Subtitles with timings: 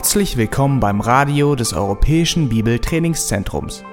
[0.00, 3.84] Herzlich willkommen beim Radio des Europäischen Bibeltrainingszentrums.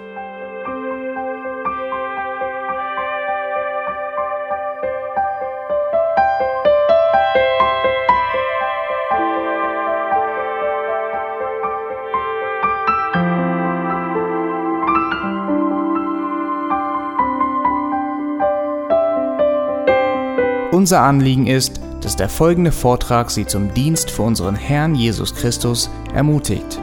[20.72, 25.90] Unser Anliegen ist, dass der folgende Vortrag Sie zum Dienst für unseren Herrn Jesus Christus
[26.14, 26.80] ermutigt.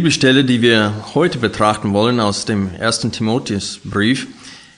[0.00, 4.28] Bibelstelle, die wir heute betrachten wollen aus dem ersten Timotheusbrief,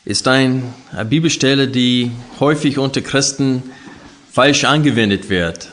[0.05, 0.65] ist eine
[1.09, 2.11] Bibelstelle, die
[2.41, 3.63] häufig unter Christen
[4.33, 5.69] falsch angewendet wird.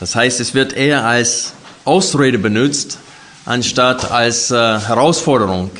[0.00, 1.52] Das heißt, es wird eher als
[1.84, 2.98] Ausrede benutzt,
[3.44, 5.70] anstatt als äh, Herausforderung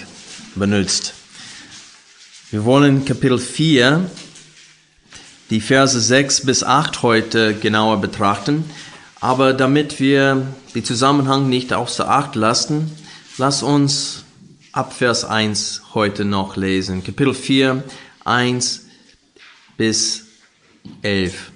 [0.55, 1.15] benutzt.
[2.51, 4.05] Wir wollen Kapitel 4,
[5.49, 8.65] die Verse 6 bis 8 heute genauer betrachten.
[9.21, 12.93] Aber damit wir den Zusammenhang nicht außer Acht lassen,
[13.39, 14.25] lass uns
[14.73, 17.05] ab Vers 1 heute noch lesen.
[17.05, 17.85] Kapitel 4,
[18.25, 18.87] 1
[19.77, 20.27] bis
[21.03, 21.53] 11.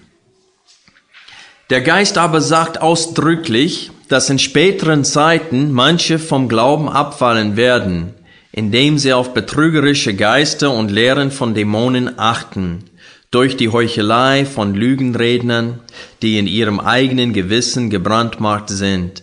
[1.70, 8.14] Der Geist aber sagt ausdrücklich, dass in späteren Zeiten manche vom Glauben abfallen werden,
[8.52, 12.84] indem sie auf betrügerische Geister und Lehren von Dämonen achten
[13.30, 15.80] durch die Heuchelei von Lügenrednern,
[16.20, 19.22] die in ihrem eigenen Gewissen gebrandmarkt sind,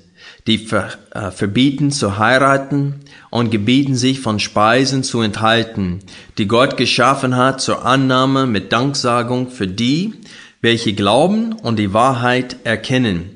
[0.49, 2.95] die ver, äh, verbieten zu heiraten
[3.29, 5.99] und gebieten sich von Speisen zu enthalten,
[6.37, 10.15] die Gott geschaffen hat zur Annahme mit Danksagung für die,
[10.59, 13.29] welche glauben und die Wahrheit erkennen.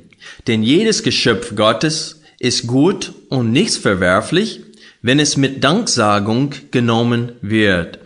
[0.48, 4.60] Denn jedes Geschöpf Gottes ist gut und nichts verwerflich,
[5.02, 8.00] wenn es mit Danksagung genommen wird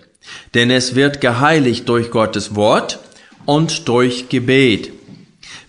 [0.53, 2.99] denn es wird geheiligt durch Gottes Wort
[3.45, 4.91] und durch Gebet.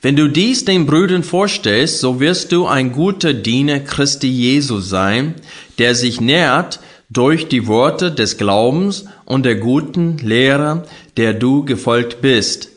[0.00, 5.34] Wenn du dies den Brüdern vorstellst, so wirst du ein guter Diener Christi Jesu sein,
[5.78, 10.84] der sich nährt durch die Worte des Glaubens und der guten Lehre,
[11.16, 12.68] der du gefolgt bist.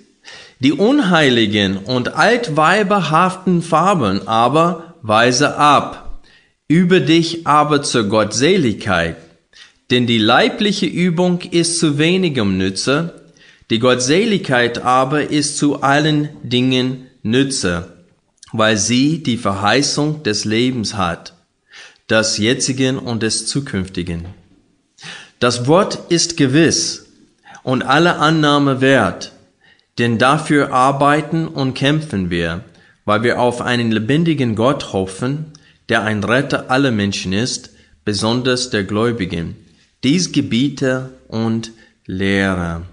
[0.60, 6.24] Die unheiligen und altweiberhaften Fabeln aber weise ab,
[6.68, 9.18] über dich aber zur Gottseligkeit
[9.92, 13.22] denn die leibliche Übung ist zu wenigem Nütze,
[13.70, 17.94] die Gottseligkeit aber ist zu allen Dingen Nütze,
[18.52, 21.34] weil sie die Verheißung des Lebens hat,
[22.10, 24.26] des jetzigen und des zukünftigen.
[25.40, 27.08] Das Wort ist gewiss
[27.64, 29.32] und alle Annahme wert,
[29.98, 32.64] denn dafür arbeiten und kämpfen wir,
[33.06, 35.54] weil wir auf einen lebendigen Gott hoffen,
[35.90, 37.72] der ein Retter aller Menschen ist,
[38.06, 39.56] besonders der Gläubigen
[40.04, 41.72] dies gebiete und
[42.06, 42.84] lehre.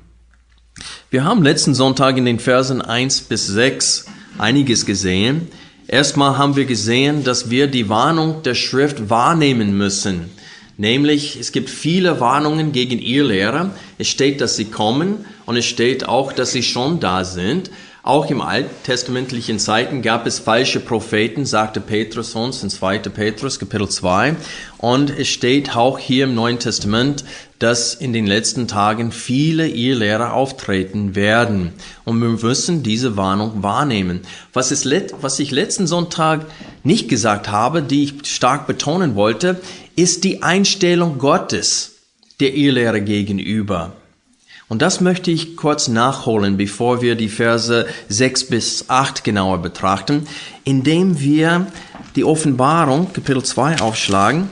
[1.11, 4.07] Wir haben letzten Sonntag in den Versen 1 bis 6
[4.39, 5.49] einiges gesehen.
[5.87, 10.31] Erstmal haben wir gesehen, dass wir die Warnung der Schrift wahrnehmen müssen.
[10.77, 13.71] Nämlich, es gibt viele Warnungen gegen ihr Lehrer.
[13.99, 17.71] Es steht, dass sie kommen und es steht auch, dass sie schon da sind.
[18.05, 23.01] Auch im alttestamentlichen Zeiten gab es falsche Propheten, sagte Petrus uns in 2.
[23.01, 24.37] Petrus Kapitel 2.
[24.79, 27.25] Und es steht auch hier im Neuen Testament,
[27.59, 31.73] dass in den letzten Tagen viele Irrlehrer auftreten werden.
[32.05, 34.21] Und wir müssen diese Warnung wahrnehmen.
[34.53, 34.87] Was, ist,
[35.21, 36.47] was ich letzten Sonntag
[36.85, 39.61] nicht gesagt habe, die ich stark betonen wollte,
[39.97, 41.97] ist die Einstellung Gottes
[42.41, 43.93] der Irrlehre gegenüber.
[44.69, 50.27] Und das möchte ich kurz nachholen, bevor wir die Verse 6 bis 8 genauer betrachten,
[50.63, 51.67] indem wir
[52.15, 54.49] die Offenbarung, Kapitel 2, aufschlagen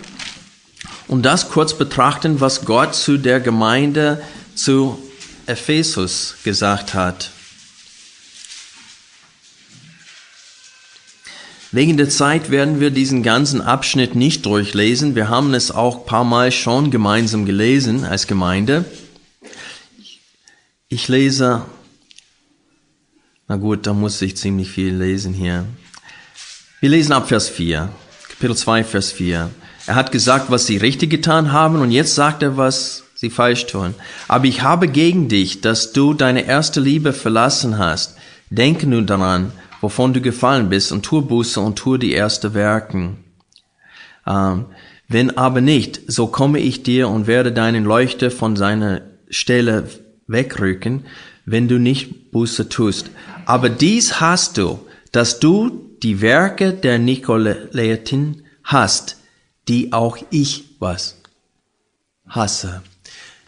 [1.08, 4.22] und das kurz betrachten, was Gott zu der Gemeinde
[4.54, 4.98] zu
[5.46, 7.30] Ephesus gesagt hat.
[11.72, 15.14] Wegen der Zeit werden wir diesen ganzen Abschnitt nicht durchlesen.
[15.14, 18.84] Wir haben es auch ein paar Mal schon gemeinsam gelesen als Gemeinde.
[20.88, 21.66] Ich lese,
[23.48, 25.66] na gut, da muss ich ziemlich viel lesen hier.
[26.80, 27.90] Wir lesen ab Vers 4,
[28.28, 29.50] Kapitel 2, Vers 4.
[29.86, 33.66] Er hat gesagt, was sie richtig getan haben und jetzt sagt er, was sie falsch
[33.66, 33.94] tun.
[34.28, 38.16] Aber ich habe gegen dich, dass du deine erste Liebe verlassen hast.
[38.50, 43.24] Denke nun daran, wovon du gefallen bist und tue Buße und tue die erste Werken.
[44.26, 44.66] Ähm,
[45.08, 49.88] Wenn aber nicht, so komme ich dir und werde deinen Leuchter von seiner Stelle
[50.26, 51.04] wegrücken,
[51.44, 53.10] wenn du nicht Buße tust.
[53.44, 54.80] Aber dies hast du,
[55.12, 59.16] dass du die Werke der Nikolaitin hast,
[59.68, 61.16] die auch ich was
[62.28, 62.82] hasse.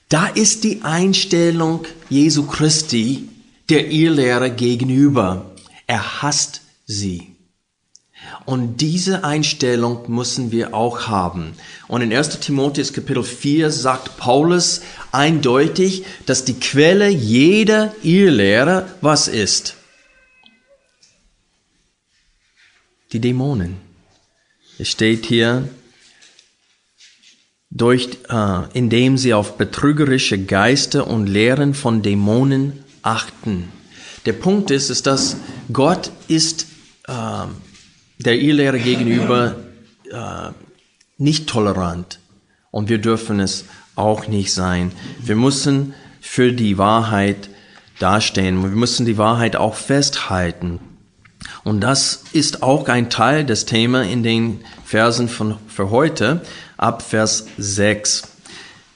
[0.09, 3.29] Da ist die Einstellung Jesu Christi
[3.69, 5.55] der Irrlehrer gegenüber.
[5.87, 7.35] Er hasst sie.
[8.45, 11.53] Und diese Einstellung müssen wir auch haben.
[11.87, 14.81] Und in 1 Timotheus Kapitel 4 sagt Paulus
[15.13, 19.77] eindeutig, dass die Quelle jeder Irrlehre was ist?
[23.13, 23.77] Die Dämonen.
[24.79, 25.69] Es steht hier,
[27.79, 33.69] durch, äh, indem sie auf betrügerische Geister und Lehren von Dämonen achten.
[34.27, 35.37] Der Punkt ist, ist dass
[35.73, 36.67] Gott ist
[37.07, 37.13] äh,
[38.19, 39.57] der Irrlehre gegenüber
[40.11, 40.51] äh,
[41.17, 42.21] nicht tolerant
[42.71, 43.65] und wir dürfen es
[43.95, 44.93] auch nicht sein.
[45.21, 47.49] Wir müssen für die Wahrheit
[47.99, 48.63] dastehen.
[48.63, 50.81] Wir müssen die Wahrheit auch festhalten.
[51.65, 56.41] Und das ist auch ein Teil des Themas in den Versen von, für heute,
[56.79, 58.23] ab Vers 6.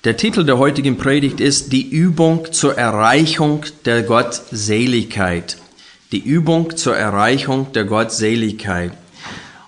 [0.05, 5.59] Der Titel der heutigen Predigt ist Die Übung zur Erreichung der Gottseligkeit.
[6.11, 8.93] Die Übung zur Erreichung der Gottseligkeit.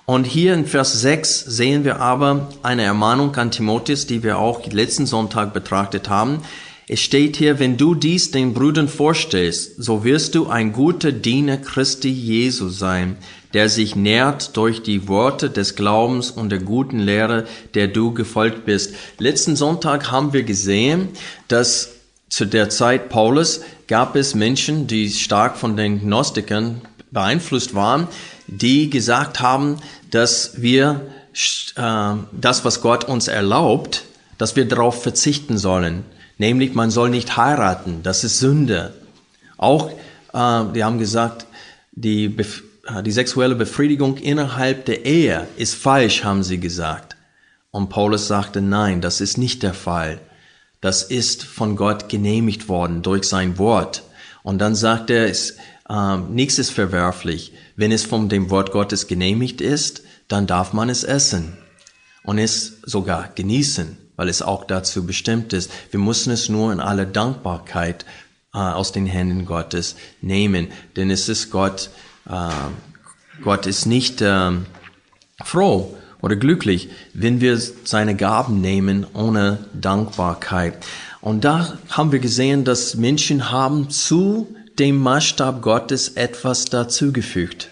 [0.07, 4.65] Und hier in Vers 6 sehen wir aber eine Ermahnung an Timotheus, die wir auch
[4.65, 6.41] letzten Sonntag betrachtet haben.
[6.87, 11.57] Es steht hier, wenn du dies den Brüdern vorstellst, so wirst du ein guter Diener
[11.57, 13.17] Christi Jesu sein,
[13.55, 18.67] der sich nährt durch die Worte des Glaubens und der guten Lehre, der du gefolgt
[18.67, 18.95] bist.
[19.19, 21.09] Letzten Sonntag haben wir gesehen,
[21.49, 21.91] dass
[22.29, 28.09] zu der Zeit Paulus gab es Menschen, die stark von den Gnostikern beeinflusst waren,
[28.47, 29.77] die gesagt haben,
[30.11, 31.01] dass wir
[31.77, 34.05] äh, das, was Gott uns erlaubt,
[34.37, 36.05] dass wir darauf verzichten sollen.
[36.39, 38.95] Nämlich, man soll nicht heiraten, das ist Sünde.
[39.57, 39.91] Auch,
[40.33, 41.47] äh, die haben gesagt,
[41.93, 42.37] die,
[42.87, 47.17] äh, die sexuelle Befriedigung innerhalb der Ehe ist falsch, haben sie gesagt.
[47.71, 50.21] Und Paulus sagte, nein, das ist nicht der Fall.
[50.81, 54.03] Das ist von Gott genehmigt worden durch sein Wort.
[54.43, 55.57] Und dann sagt er, es,
[55.89, 57.53] äh, nichts ist verwerflich.
[57.77, 61.57] Wenn es von dem Wort Gottes genehmigt ist, dann darf man es essen
[62.23, 65.71] und es sogar genießen, weil es auch dazu bestimmt ist.
[65.91, 68.05] Wir müssen es nur in aller Dankbarkeit
[68.55, 71.91] äh, aus den Händen Gottes nehmen, denn es ist Gott,
[72.29, 72.51] äh,
[73.43, 74.53] Gott ist nicht äh,
[75.45, 80.79] froh oder glücklich, wenn wir seine Gaben nehmen ohne Dankbarkeit.
[81.21, 87.69] Und da haben wir gesehen, dass Menschen haben zu dem Maßstab Gottes etwas dazugefügt.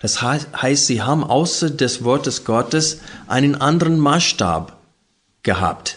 [0.00, 4.75] Das heißt, sie haben außer des Wortes Gottes einen anderen Maßstab
[5.46, 5.96] gehabt.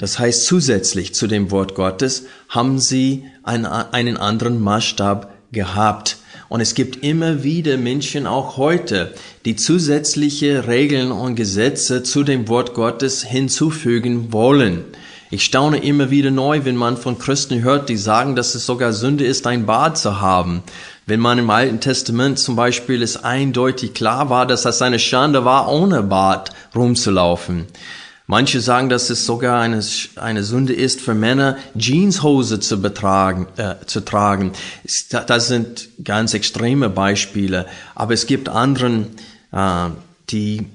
[0.00, 6.16] Das heißt, zusätzlich zu dem Wort Gottes haben sie einen, einen anderen Maßstab gehabt.
[6.48, 9.14] Und es gibt immer wieder Menschen, auch heute,
[9.44, 14.84] die zusätzliche Regeln und Gesetze zu dem Wort Gottes hinzufügen wollen.
[15.30, 18.92] Ich staune immer wieder neu, wenn man von Christen hört, die sagen, dass es sogar
[18.92, 20.62] Sünde ist, ein Bad zu haben.
[21.06, 25.46] Wenn man im Alten Testament zum Beispiel es eindeutig klar war, dass das eine Schande
[25.46, 27.66] war, ohne Bad rumzulaufen.
[28.26, 29.82] Manche sagen, dass es sogar eine,
[30.16, 34.52] eine Sünde ist für Männer, Jeanshose zu, betragen, äh, zu tragen.
[35.10, 37.66] Das sind ganz extreme Beispiele.
[37.94, 39.08] Aber es gibt anderen,
[39.50, 39.88] äh,
[40.30, 40.66] die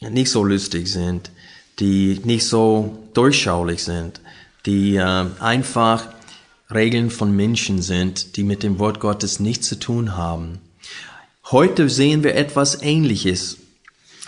[0.00, 1.30] nicht so lustig sind
[1.78, 4.20] die nicht so durchschaulich sind,
[4.66, 6.08] die äh, einfach
[6.72, 10.60] Regeln von Menschen sind, die mit dem Wort Gottes nichts zu tun haben.
[11.50, 13.58] Heute sehen wir etwas Ähnliches.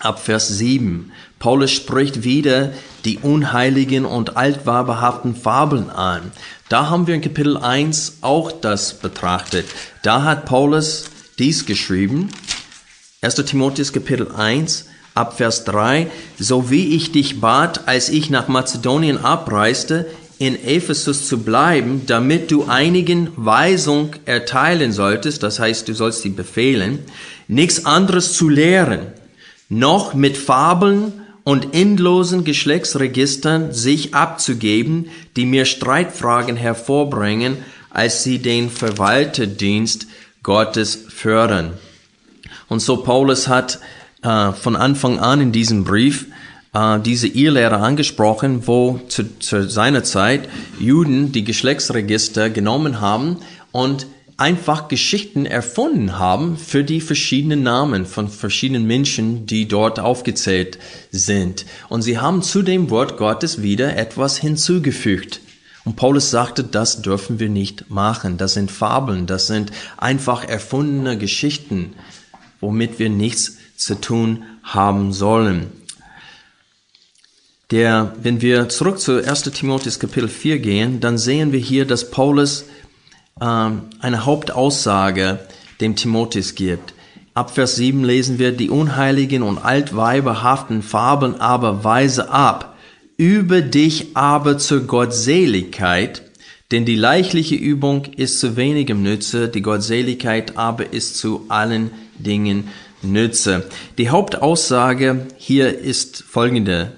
[0.00, 1.10] Ab Vers 7.
[1.38, 2.72] Paulus spricht wieder
[3.06, 6.32] die unheiligen und altwaberhaften Fabeln an.
[6.68, 9.66] Da haben wir in Kapitel 1 auch das betrachtet.
[10.02, 11.06] Da hat Paulus
[11.38, 12.28] dies geschrieben.
[13.22, 13.36] 1.
[13.36, 19.16] Timotheus Kapitel 1, ab Vers 3, so wie ich dich bat, als ich nach Mazedonien
[19.24, 20.06] abreiste,
[20.38, 26.28] in Ephesus zu bleiben, damit du einigen Weisung erteilen solltest, das heißt, du sollst sie
[26.28, 26.98] befehlen,
[27.48, 29.06] nichts anderes zu lehren,
[29.68, 31.12] noch mit Fabeln
[31.44, 37.58] und endlosen Geschlechtsregistern sich abzugeben, die mir Streitfragen hervorbringen,
[37.90, 40.06] als sie den Verwalterdienst
[40.42, 41.74] Gottes fördern.
[42.68, 43.80] Und so Paulus hat
[44.22, 46.26] äh, von Anfang an in diesem Brief
[46.74, 53.38] äh, diese Irrlehre angesprochen, wo zu, zu seiner Zeit Juden die Geschlechtsregister genommen haben
[53.72, 54.06] und
[54.36, 60.78] einfach Geschichten erfunden haben für die verschiedenen Namen von verschiedenen Menschen, die dort aufgezählt
[61.10, 61.64] sind.
[61.88, 65.40] Und sie haben zu dem Wort Gottes wieder etwas hinzugefügt.
[65.84, 68.36] Und Paulus sagte, das dürfen wir nicht machen.
[68.36, 71.94] Das sind Fabeln, das sind einfach erfundene Geschichten,
[72.60, 75.68] womit wir nichts zu tun haben sollen.
[77.70, 79.42] Der, wenn wir zurück zu 1.
[79.42, 82.64] Timotheus Kapitel 4 gehen, dann sehen wir hier, dass Paulus
[83.38, 85.40] eine Hauptaussage
[85.82, 86.94] dem Timotheus gibt.
[87.34, 92.78] Ab Vers 7 lesen wir, die unheiligen und altweiberhaften Fabeln aber weise ab,
[93.18, 96.22] übe dich aber zur Gottseligkeit,
[96.70, 102.68] denn die leichliche Übung ist zu wenigem Nütze, die Gottseligkeit aber ist zu allen Dingen
[103.02, 103.68] Nütze.
[103.98, 106.92] Die Hauptaussage hier ist folgende.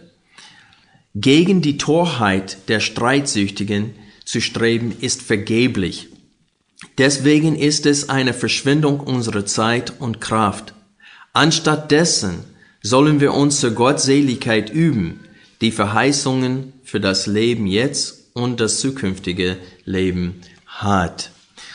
[1.17, 6.11] Gegen die Torheit der Streitsüchtigen zu streben ist vergeblich.
[6.99, 10.75] Deswegen ist es eine Verschwendung unserer Zeit und Kraft.
[11.33, 12.41] Anstatt dessen
[12.83, 15.21] sollen wir uns zur Gottseligkeit üben,
[15.61, 21.31] die Verheißungen für das Leben jetzt und das zukünftige Leben hat.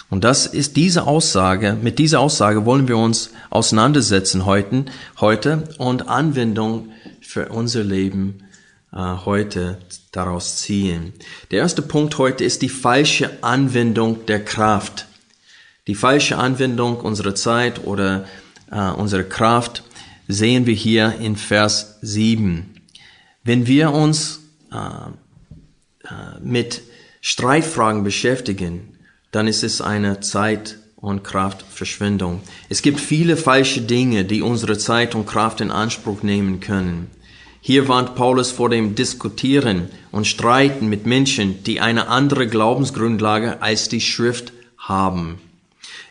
[0.09, 4.85] Und das ist diese Aussage, mit dieser Aussage wollen wir uns auseinandersetzen heute,
[5.19, 6.89] heute und Anwendung
[7.21, 8.43] für unser Leben
[8.91, 9.79] äh, heute
[10.11, 11.13] daraus ziehen.
[11.51, 15.07] Der erste Punkt heute ist die falsche Anwendung der Kraft.
[15.87, 18.25] Die falsche Anwendung unserer Zeit oder
[18.71, 19.83] äh, unserer Kraft
[20.29, 22.73] sehen wir hier in Vers 7.
[23.43, 24.39] Wenn wir uns
[24.71, 26.83] äh, äh, mit
[27.19, 28.97] Streitfragen beschäftigen,
[29.31, 32.39] dann ist es eine Zeit- und Kraftverschwendung.
[32.69, 37.09] Es gibt viele falsche Dinge, die unsere Zeit und Kraft in Anspruch nehmen können.
[37.59, 43.89] Hier warnt Paulus vor dem Diskutieren und Streiten mit Menschen, die eine andere Glaubensgrundlage als
[43.89, 45.39] die Schrift haben.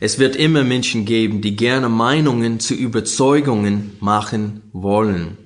[0.04, 5.38] Es wird immer Menschen geben, die gerne Meinungen zu Überzeugungen machen wollen.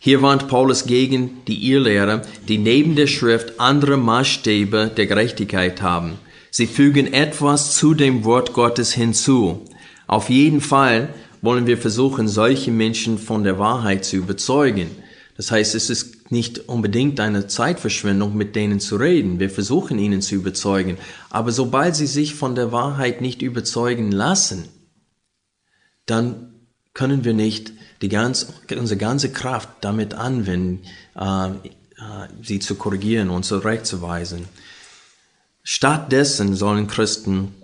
[0.00, 6.14] Hier warnt Paulus gegen die Irrlehrer, die neben der Schrift andere Maßstäbe der Gerechtigkeit haben.
[6.50, 9.64] Sie fügen etwas zu dem Wort Gottes hinzu.
[10.08, 14.90] Auf jeden Fall wollen wir versuchen, solche Menschen von der Wahrheit zu überzeugen.
[15.36, 19.38] Das heißt, es ist nicht unbedingt eine Zeitverschwendung, mit denen zu reden.
[19.38, 20.98] Wir versuchen ihnen zu überzeugen.
[21.30, 24.68] Aber sobald sie sich von der Wahrheit nicht überzeugen lassen,
[26.06, 26.52] dann
[26.94, 30.82] können wir nicht die ganze, unsere ganze Kraft damit anwenden,
[31.14, 34.46] äh, äh, sie zu korrigieren und zurechtzuweisen.
[35.62, 37.54] Stattdessen sollen Christen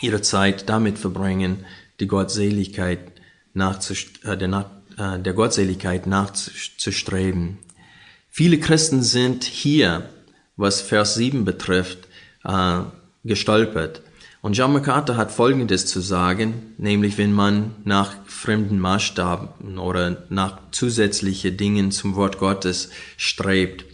[0.00, 1.64] ihre Zeit damit verbringen,
[2.00, 3.00] die Gottseligkeit
[3.54, 7.58] äh, der, äh, der Gottseligkeit nachzustreben.
[8.38, 10.10] Viele Christen sind hier,
[10.58, 12.00] was Vers 7 betrifft,
[12.44, 12.80] äh,
[13.24, 14.02] gestolpert.
[14.42, 20.58] Und John MacArthur hat Folgendes zu sagen, nämlich wenn man nach fremden Maßstaben oder nach
[20.70, 23.86] zusätzlichen Dingen zum Wort Gottes strebt.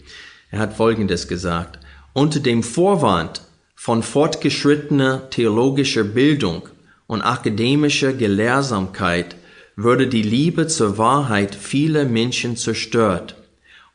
[0.51, 1.79] Er hat Folgendes gesagt.
[2.11, 3.43] Unter dem Vorwand
[3.75, 6.67] von fortgeschrittener theologischer Bildung
[7.07, 9.37] und akademischer Gelehrsamkeit
[9.77, 13.37] würde die Liebe zur Wahrheit vieler Menschen zerstört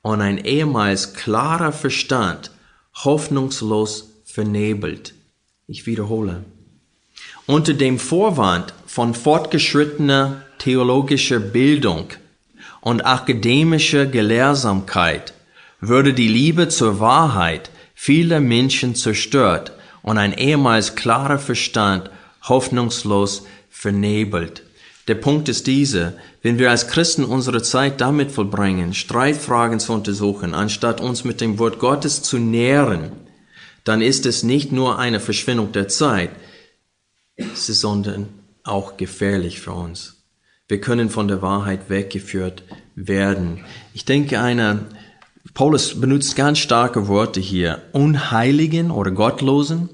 [0.09, 2.50] und ein ehemals klarer Verstand
[3.05, 5.12] hoffnungslos vernebelt.
[5.67, 6.45] Ich wiederhole.
[7.45, 12.07] Unter dem Vorwand von fortgeschrittener theologischer Bildung
[12.81, 15.35] und akademischer Gelehrsamkeit
[15.79, 22.09] würde die Liebe zur Wahrheit vieler Menschen zerstört und ein ehemals klarer Verstand
[22.49, 24.62] hoffnungslos vernebelt.
[25.09, 26.12] Der Punkt ist dieser,
[26.43, 31.59] wenn wir als Christen unsere Zeit damit vollbringen, Streitfragen zu untersuchen, anstatt uns mit dem
[31.59, 33.12] Wort Gottes zu nähren,
[33.85, 36.31] dann ist es nicht nur eine Verschwendung der Zeit,
[37.55, 38.29] sondern
[38.65, 40.27] auch gefährlich für uns.
[40.69, 42.62] Wir können von der Wahrheit weggeführt
[42.95, 43.65] werden.
[43.95, 44.81] Ich denke, einer,
[45.55, 47.81] Paulus benutzt ganz starke Worte hier.
[47.93, 49.88] Unheiligen oder Gottlosen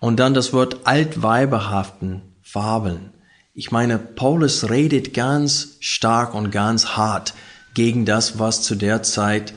[0.00, 3.10] und dann das Wort altweiberhaften Fabeln.
[3.58, 7.32] Ich meine, Paulus redet ganz stark und ganz hart
[7.72, 9.54] gegen das, was zu der Zeit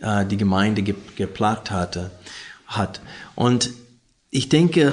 [0.00, 2.12] äh, die Gemeinde ge geplagt hatte
[2.68, 3.00] hat.
[3.34, 3.70] Und
[4.30, 4.92] ich denke,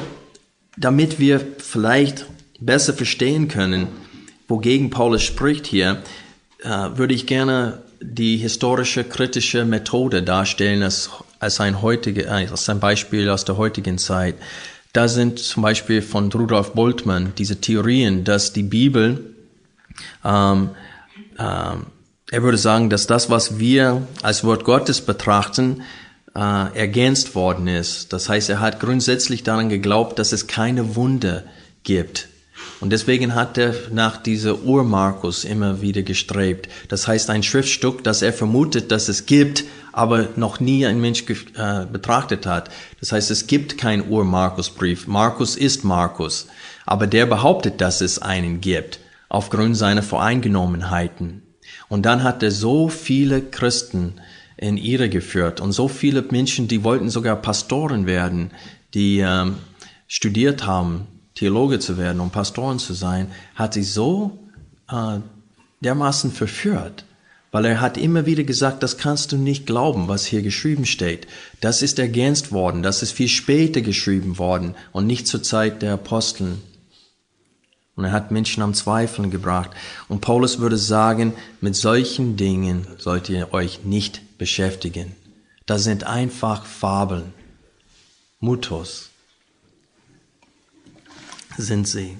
[0.76, 2.26] damit wir vielleicht
[2.60, 3.90] besser verstehen können,
[4.48, 6.02] wogegen Paulus spricht hier,
[6.64, 12.80] äh, würde ich gerne die historische kritische Methode darstellen als, als, ein heutige, als ein
[12.80, 14.34] Beispiel aus der heutigen Zeit.
[14.94, 19.36] Da sind zum Beispiel von Rudolf Boltmann diese Theorien, dass die Bibel,
[20.24, 20.72] ähm,
[21.38, 21.86] ähm,
[22.30, 25.84] er würde sagen, dass das, was wir als Wort Gottes betrachten,
[26.36, 28.14] äh, ergänzt worden ist.
[28.14, 31.44] Das heißt, er hat grundsätzlich daran geglaubt, dass es keine Wunder
[31.84, 32.28] gibt.
[32.80, 36.70] Und deswegen hat er nach dieser Ur-Markus immer wieder gestrebt.
[36.90, 41.24] Das heißt, ein Schriftstück, das er vermutet, dass es gibt, aber noch nie ein Mensch
[41.28, 42.70] äh, betrachtet hat.
[43.00, 45.08] Das heißt, es gibt keinen Ur-Markus-Brief.
[45.08, 46.48] Markus ist Markus.
[46.86, 51.42] Aber der behauptet, dass es einen gibt, aufgrund seiner Voreingenommenheiten.
[51.90, 54.22] Und dann hat er so viele Christen
[54.56, 58.52] in Irre geführt und so viele Menschen, die wollten sogar Pastoren werden,
[58.94, 59.56] die ähm,
[60.08, 61.08] studiert haben,
[61.38, 64.40] Theologe zu werden und Pastoren zu sein, hat sie so
[64.90, 65.20] äh,
[65.82, 67.06] dermaßen verführt,
[67.52, 71.28] weil er hat immer wieder gesagt, das kannst du nicht glauben, was hier geschrieben steht.
[71.62, 75.94] Das ist ergänzt worden, das ist viel später geschrieben worden und nicht zur Zeit der
[75.94, 76.60] Aposteln.
[77.96, 79.70] Und er hat Menschen am Zweifeln gebracht.
[80.08, 85.16] Und Paulus würde sagen, mit solchen Dingen sollt ihr euch nicht beschäftigen.
[85.68, 87.34] Das sind einfach Fabeln.
[88.40, 89.12] Mutos
[91.58, 92.16] sind sie.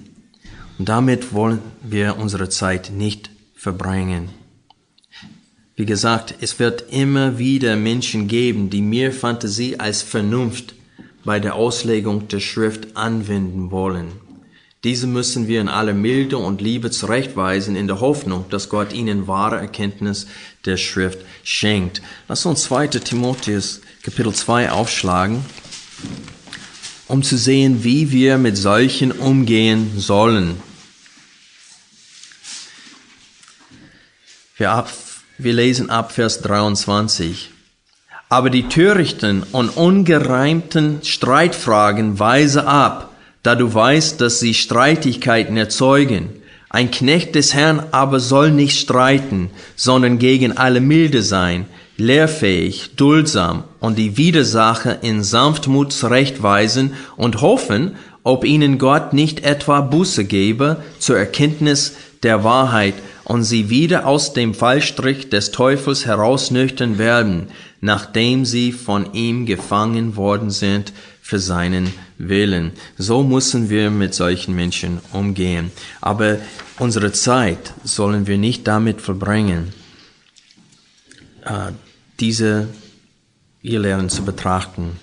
[0.78, 4.30] Und damit wollen wir unsere Zeit nicht verbringen.
[5.76, 10.74] Wie gesagt, es wird immer wieder Menschen geben, die mehr Fantasie als Vernunft
[11.24, 14.12] bei der Auslegung der Schrift anwenden wollen.
[14.84, 19.26] Diese müssen wir in aller Milde und Liebe zurechtweisen, in der Hoffnung, dass Gott ihnen
[19.26, 20.26] wahre Erkenntnis
[20.66, 22.00] der Schrift schenkt.
[22.28, 22.86] Lass uns 2.
[22.88, 25.44] Timotheus Kapitel 2 aufschlagen,
[27.08, 30.60] um zu sehen, wie wir mit solchen umgehen sollen.
[34.56, 34.92] Wir, ab,
[35.38, 37.50] wir lesen ab Vers 23.
[38.28, 46.28] Aber die törichten und ungereimten Streitfragen weise ab, da du weißt, dass sie Streitigkeiten erzeugen.
[46.68, 51.64] Ein Knecht des Herrn aber soll nicht streiten, sondern gegen alle milde sein,
[51.98, 59.80] lehrfähig, duldsam und die Widersacher in Sanftmut zurechtweisen und hoffen, ob ihnen Gott nicht etwa
[59.80, 66.98] Buße gebe zur Erkenntnis der Wahrheit und sie wieder aus dem Fallstrich des Teufels herausnüchtern
[66.98, 67.48] werden,
[67.80, 72.72] nachdem sie von ihm gefangen worden sind für seinen Willen.
[72.96, 75.70] So müssen wir mit solchen Menschen umgehen.
[76.00, 76.38] Aber
[76.78, 79.72] unsere Zeit sollen wir nicht damit verbringen,
[82.20, 82.68] diese
[83.62, 84.98] Irrlehren zu betrachten.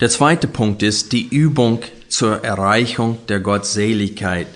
[0.00, 4.48] Der zweite Punkt ist die Übung zur Erreichung der Gottseligkeit.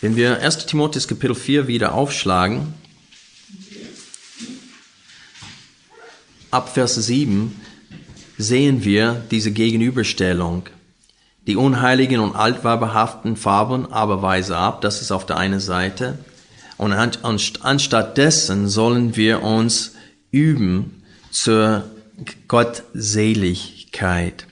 [0.00, 2.74] Wenn wir 1 Timotheus Kapitel 4 wieder aufschlagen,
[6.50, 7.60] ab Vers 7,
[8.38, 10.64] sehen wir diese Gegenüberstellung.
[11.46, 16.18] Die unheiligen und altweibehaften Farben aber weise ab, das ist auf der einen Seite.
[16.76, 19.92] Und anstattdessen sollen wir uns
[20.30, 21.84] üben zur
[22.48, 24.46] Gottseligkeit.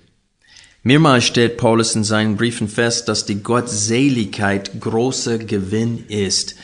[0.83, 6.55] Mehrmals stellt Paulus in seinen Briefen fest, dass die Gottseligkeit großer Gewinn ist.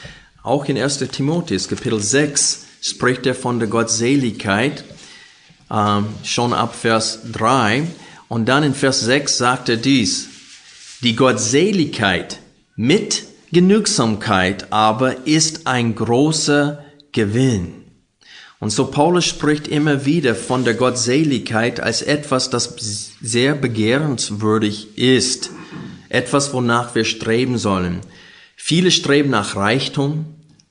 [0.42, 0.98] Auch in 1.
[1.10, 4.84] Timotheus Kapitel 6 spricht er von der Gottseligkeit
[5.70, 7.86] ähm, schon ab Vers 3.
[8.28, 10.28] Und dann in Vers 6 sagt er dies,
[11.02, 12.38] die Gottseligkeit
[12.76, 17.83] mit Genügsamkeit aber ist ein großer Gewinn.
[18.60, 22.76] Und so Paulus spricht immer wieder von der Gottseligkeit als etwas, das
[23.20, 25.50] sehr begehrenswürdig ist,
[26.08, 28.00] etwas, wonach wir streben sollen.
[28.56, 30.26] Viele streben nach Reichtum,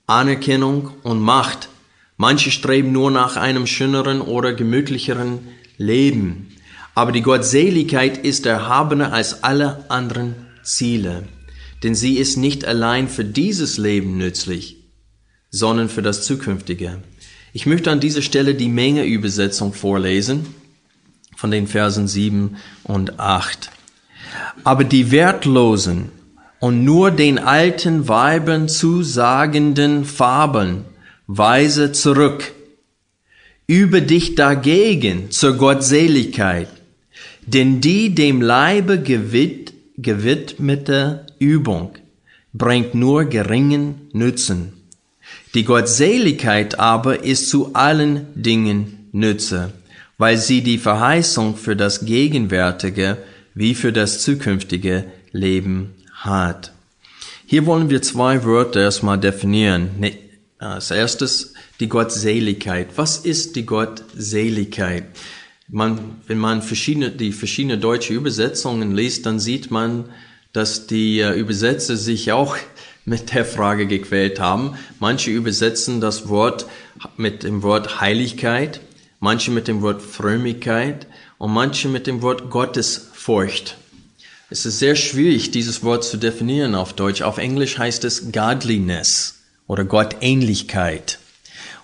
[0.08, 1.70] Anerkennung und Macht,
[2.18, 5.40] Manche streben nur nach einem schöneren oder gemütlicheren
[5.78, 6.56] Leben.
[6.96, 11.24] Aber die Gottseligkeit ist erhabener als alle anderen Ziele.
[11.82, 14.78] Denn sie ist nicht allein für dieses Leben nützlich,
[15.50, 17.00] sondern für das zukünftige.
[17.56, 20.48] Ich möchte an dieser Stelle die Menge-Übersetzung vorlesen
[21.36, 23.70] von den Versen 7 und 8.
[24.64, 26.10] Aber die wertlosen
[26.60, 30.86] und nur den alten Weibern zusagenden Fabeln
[31.28, 32.54] weise zurück.
[33.68, 36.70] Übe dich dagegen zur Gottseligkeit,
[37.46, 41.92] denn die dem Leibe gewid gewidmete Übung
[42.52, 44.83] bringt nur geringen Nützen.
[45.54, 49.72] Die Gottseligkeit aber ist zu allen Dingen Nütze,
[50.18, 53.18] weil sie die Verheißung für das gegenwärtige
[53.54, 56.74] wie für das zukünftige Leben hat.
[57.46, 59.90] Hier wollen wir zwei Wörter erstmal definieren,
[60.58, 62.88] als erstes die Gottseligkeit.
[62.96, 65.04] Was ist die Gottseligkeit?
[65.68, 70.06] Man, wenn man verschiedene, die verschiedenen deutsche Übersetzungen liest, dann sieht man,
[70.52, 72.58] dass die äh, Übersetzer sich auch
[73.06, 74.78] mit der Frage gequält haben.
[75.00, 76.66] Manche übersetzen das Wort
[77.18, 78.82] mit dem Wort Heiligkeit,
[79.20, 83.78] manche mit dem Wort Frömmigkeit und manche mit dem Wort Gottesfurcht.
[84.50, 87.24] Es ist sehr schwierig, dieses Wort zu definieren auf Deutsch.
[87.24, 91.20] Auf Englisch heißt es Godliness oder Gottähnlichkeit.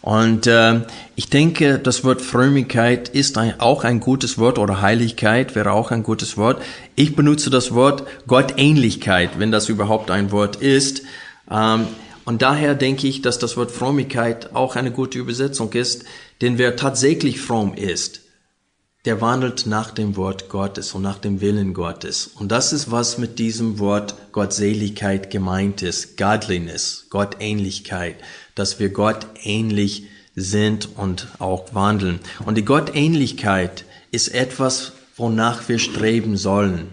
[0.01, 0.81] Und äh,
[1.15, 5.91] ich denke, das Wort Frömmigkeit ist ein, auch ein gutes Wort oder Heiligkeit wäre auch
[5.91, 6.61] ein gutes Wort.
[6.95, 11.01] Ich benutze das Wort Gottähnlichkeit, wenn das überhaupt ein Wort ist.
[11.51, 11.87] Ähm,
[12.23, 16.05] und daher denke ich, dass das Wort Frömmigkeit auch eine gute Übersetzung ist,
[16.41, 18.21] denn wer tatsächlich fromm ist,
[19.05, 22.27] der wandelt nach dem Wort Gottes und nach dem Willen Gottes.
[22.27, 26.17] Und das ist, was mit diesem Wort Gottseligkeit gemeint ist.
[26.17, 28.17] Godliness, Gottähnlichkeit,
[28.59, 30.03] dass wir Gott ähnlich
[30.35, 32.19] sind und auch wandeln.
[32.45, 36.89] Und die Gottähnlichkeit ist etwas, wonach wir streben sollen.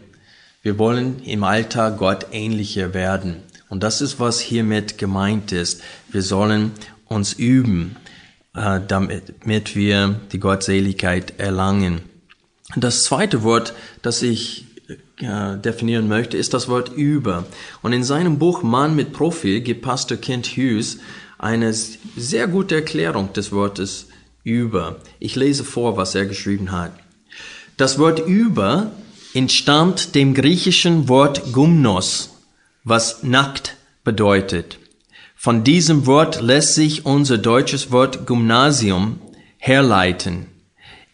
[0.63, 3.37] Wir wollen im Alltag Gott ähnlicher werden.
[3.69, 5.83] Und das ist, was hiermit gemeint ist.
[6.11, 6.73] Wir sollen
[7.07, 7.97] uns üben,
[8.55, 12.01] äh, damit wir die Gottseligkeit erlangen.
[12.75, 14.67] Das zweite Wort, das ich
[15.19, 17.45] äh, definieren möchte, ist das Wort über.
[17.83, 20.99] Und in seinem Buch Mann mit Profil gibt Pastor Kent Hughes
[21.39, 24.09] eine sehr gute Erklärung des Wortes
[24.43, 24.97] über.
[25.19, 26.93] Ich lese vor, was er geschrieben hat.
[27.77, 28.93] Das Wort über
[29.35, 32.31] entstammt dem griechischen Wort gumnos,
[32.85, 34.79] was nackt bedeutet.
[35.35, 39.21] Von diesem Wort lässt sich unser deutsches Wort Gymnasium
[39.59, 40.47] herleiten.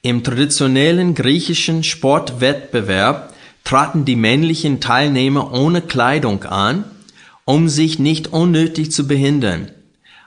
[0.03, 6.85] Im traditionellen griechischen Sportwettbewerb traten die männlichen Teilnehmer ohne Kleidung an,
[7.45, 9.71] um sich nicht unnötig zu behindern.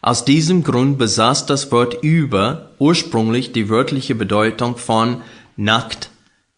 [0.06, 5.24] Aus diesem Grund besaß das Wort über ursprünglich die wörtliche Bedeutung von
[5.58, 6.12] nackt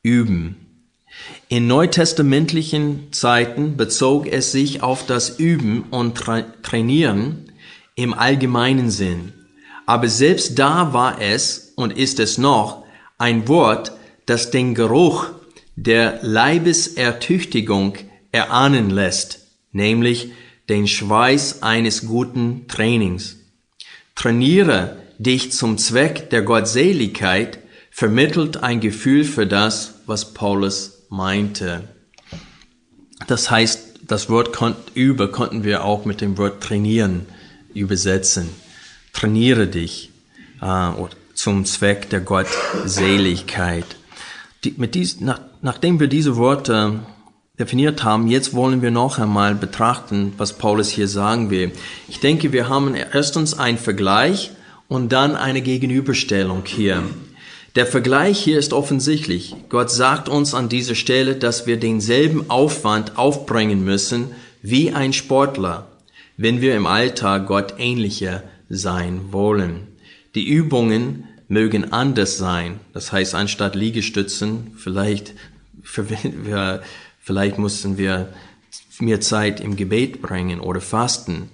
[0.03, 0.57] üben.
[1.47, 7.49] In neutestamentlichen Zeiten bezog es sich auf das Üben und Tra Trainieren
[7.95, 9.31] im allgemeinen Sinn.
[9.85, 12.83] Aber selbst da war es und ist es noch
[13.17, 13.93] ein Wort,
[14.25, 15.27] das den Geruch
[15.77, 17.93] der Leibesertüchtigung
[18.33, 19.39] erahnen lässt,
[19.71, 20.33] nämlich
[20.67, 23.36] den Schweiß eines guten Trainings.
[24.17, 27.59] Trainiere dich zum Zweck der Gottseligkeit
[27.91, 31.87] vermittelt ein Gefühl für das, was Paulus meinte.
[33.27, 34.57] Das heißt, das Wort
[34.95, 37.27] über konnten wir auch mit dem Wort trainieren
[37.75, 38.49] übersetzen.
[39.13, 40.09] Trainiere dich
[40.61, 40.91] äh,
[41.35, 43.85] zum Zweck der Gottseligkeit.
[44.63, 47.01] Die, mit dies, nach, nachdem wir diese Worte
[47.59, 51.71] definiert haben, jetzt wollen wir noch einmal betrachten, was Paulus hier sagen will.
[52.07, 54.51] Ich denke, wir haben erstens einen Vergleich
[54.87, 57.03] und dann eine Gegenüberstellung hier.
[57.75, 59.55] Der Vergleich hier ist offensichtlich.
[59.69, 65.87] Gott sagt uns an dieser Stelle, dass wir denselben Aufwand aufbringen müssen wie ein Sportler,
[66.37, 69.87] wenn wir im Alltag Gott ähnlicher sein wollen.
[70.35, 72.79] Die Übungen mögen anders sein.
[72.93, 75.33] Das heißt, anstatt Liegestützen, vielleicht,
[77.27, 78.29] vielleicht mussten wir
[78.99, 81.49] mehr Zeit im Gebet bringen oder fasten.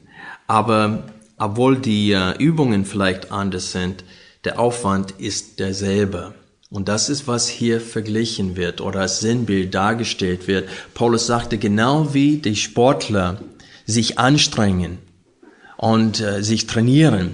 [0.45, 1.07] Aber
[1.39, 4.03] obwohl die äh, Übungen vielleicht anders sind,
[4.43, 6.35] der Aufwand ist derselbe.
[6.69, 10.69] Und das ist, was hier verglichen wird oder als Sinnbild dargestellt wird.
[10.93, 13.41] Paulus sagte, genau wie die Sportler
[13.87, 14.99] sich anstrengen
[15.77, 17.31] und äh, sich trainieren,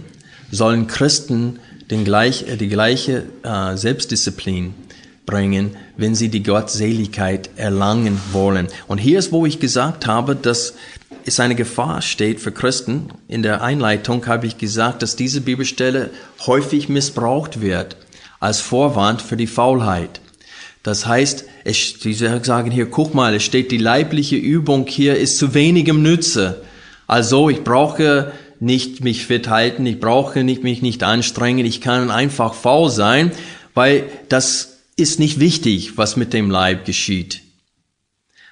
[0.49, 1.59] sollen Christen
[1.91, 4.75] den gleich, die gleiche äh, Selbstdisziplin
[5.29, 8.67] bringen, wenn sie die Gottseligkeit erlangen wollen.
[8.87, 10.73] Und hier ist, wo ich gesagt habe, dass
[11.25, 13.09] es eine Gefahr steht für Christen.
[13.27, 16.09] In der Einleitung habe ich gesagt, dass diese Bibelstelle
[16.47, 17.95] häufig missbraucht wird
[18.39, 20.21] als Vorwand für die Faulheit.
[20.81, 25.53] Das heißt, sie sagen hier, guck mal, es steht, die leibliche Übung hier ist zu
[25.53, 26.61] wenigem Nütze.
[27.05, 32.09] Also ich brauche nicht mich fit halten, ich brauche nicht, mich nicht anstrengen, ich kann
[32.09, 33.31] einfach faul sein,
[33.73, 37.41] weil das ist nicht wichtig, was mit dem Leib geschieht.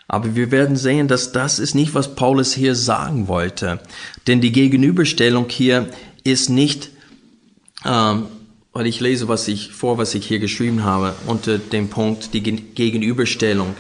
[0.08, 3.80] Aber wir werden sehen, dass das ist nicht, was Paulus hier sagen wollte.
[4.26, 5.90] Denn die Gegenüberstellung hier
[6.24, 6.90] ist nicht,
[7.86, 8.28] ähm,
[8.72, 12.42] weil ich lese, was ich vor, was ich hier geschrieben habe, unter dem Punkt die
[12.42, 13.76] Gegenüberstellung.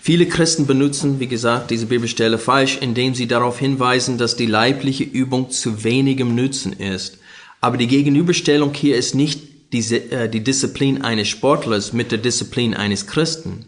[0.00, 5.02] Viele Christen benutzen, wie gesagt, diese Bibelstelle falsch, indem sie darauf hinweisen, dass die leibliche
[5.02, 7.18] Übung zu wenigem Nützen ist.
[7.62, 12.74] Aber die Gegenüberstellung hier ist nicht die, äh, die Disziplin eines Sportlers mit der Disziplin
[12.74, 13.66] eines Christen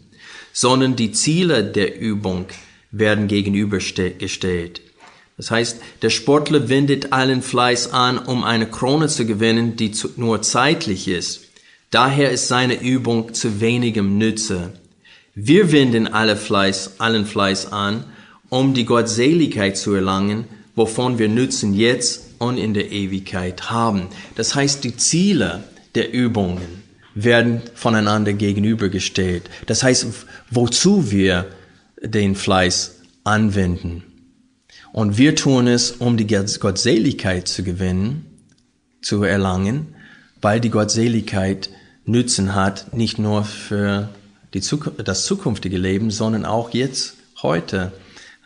[0.57, 2.47] sondern die Ziele der Übung
[2.89, 4.81] werden gegenübergestellt.
[5.37, 10.41] Das heißt, der Sportler wendet allen Fleiß an, um eine Krone zu gewinnen, die nur
[10.41, 11.41] zeitlich ist.
[11.91, 14.73] Daher ist seine Übung zu wenigem Nütze.
[15.35, 18.05] Wir wenden alle Fleiß, allen Fleiß an,
[18.49, 24.07] um die Gottseligkeit zu erlangen, wovon wir Nützen jetzt und in der Ewigkeit haben.
[24.33, 25.65] Das heißt, die Ziele
[25.97, 26.83] der Übungen
[27.13, 29.49] werden voneinander gegenübergestellt.
[29.65, 30.05] Das heißt,
[30.51, 31.47] wozu wir
[32.01, 34.03] den Fleiß anwenden.
[34.93, 38.25] Und wir tun es, um die Gottseligkeit zu gewinnen,
[39.01, 39.95] zu erlangen,
[40.41, 41.69] weil die Gottseligkeit
[42.05, 44.09] Nützen hat, nicht nur für
[44.61, 47.91] Zukunft, das zukünftige Leben, sondern auch jetzt, heute.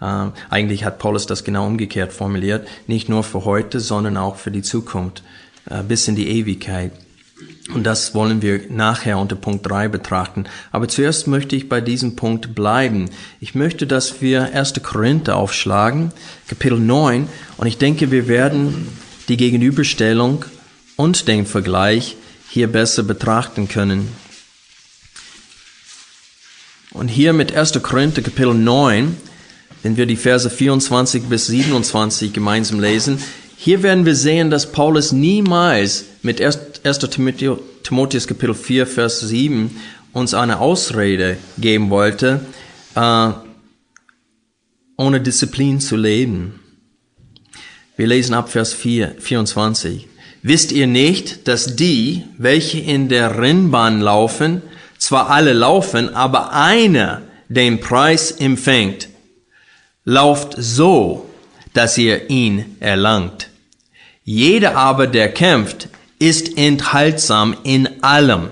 [0.02, 4.52] Äh, eigentlich hat Paulus das genau umgekehrt formuliert, nicht nur für heute, sondern auch für
[4.52, 5.24] die Zukunft,
[5.70, 6.92] äh, bis in die Ewigkeit.
[7.74, 10.46] Und das wollen wir nachher unter Punkt 3 betrachten.
[10.72, 13.10] Aber zuerst möchte ich bei diesem Punkt bleiben.
[13.40, 14.74] Ich möchte, dass wir 1.
[14.84, 16.12] Korinther aufschlagen,
[16.48, 17.30] Kapitel 9.
[17.58, 18.90] Und ich denke, wir werden
[19.30, 20.44] die Gegenüberstellung
[20.98, 22.18] und den Vergleich
[22.50, 24.10] hier besser betrachten können.
[26.92, 27.82] Und hier mit 1.
[27.82, 29.16] Korinther Kapitel 9,
[29.84, 33.24] wenn wir die Verse 24 bis 27 gemeinsam lesen,
[33.64, 37.00] hier werden wir sehen, dass Paulus niemals mit 1.
[37.84, 39.80] Timotheus Kapitel 4, Vers 7
[40.14, 42.44] uns eine Ausrede geben wollte,
[42.96, 43.30] äh,
[44.98, 46.60] ohne Disziplin zu leben.
[47.96, 50.08] Wir lesen ab Vers 4, 24.
[50.42, 54.64] Wisst ihr nicht, dass die, welche in der Rennbahn laufen,
[54.98, 59.08] zwar alle laufen, aber einer den Preis empfängt?
[60.04, 61.30] Lauft so,
[61.74, 63.51] dass ihr ihn erlangt.
[64.24, 68.50] Jeder aber, der kämpft, ist enthaltsam in allem.